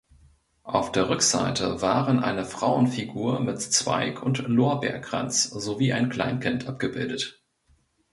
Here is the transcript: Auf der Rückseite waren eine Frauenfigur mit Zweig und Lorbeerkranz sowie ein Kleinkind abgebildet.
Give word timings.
Auf 0.63 0.91
der 0.91 1.09
Rückseite 1.09 1.83
waren 1.83 2.23
eine 2.23 2.43
Frauenfigur 2.43 3.39
mit 3.39 3.61
Zweig 3.61 4.23
und 4.23 4.39
Lorbeerkranz 4.47 5.43
sowie 5.51 5.93
ein 5.93 6.09
Kleinkind 6.09 6.65
abgebildet. 6.67 7.43